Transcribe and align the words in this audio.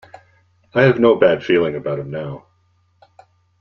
I 0.73 0.81
have 0.81 0.99
no 0.99 1.13
bad 1.15 1.43
feeling 1.43 1.75
about 1.75 1.99
him 1.99 2.09
now. 2.09 2.47